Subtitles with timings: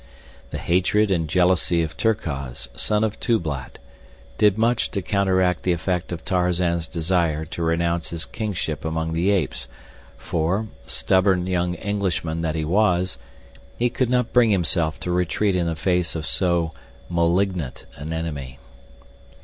[0.49, 3.77] The hatred and jealousy of Terkoz, son of Tublat,
[4.39, 9.29] did much to counteract the effect of Tarzan's desire to renounce his kingship among the
[9.29, 9.67] apes,
[10.17, 13.19] for, stubborn young Englishman that he was,
[13.77, 16.71] he could not bring himself to retreat in the face of so
[17.07, 18.57] malignant an enemy.